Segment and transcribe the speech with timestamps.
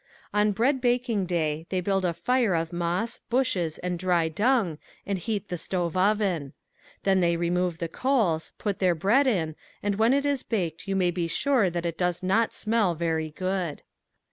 [0.33, 5.19] On bread baking day they build a fire of moss, bushes and dry dung and
[5.19, 6.53] heat the stove oven.
[7.03, 10.95] Then they remove the coals, put their bread in and when it is baked you
[10.95, 13.83] may be sure that it does not smell very good.